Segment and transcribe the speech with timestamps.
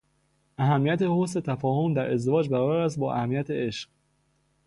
[0.57, 3.89] اهمیت حسن تفاهم در ازدواج برابر است با اهمیت عشق.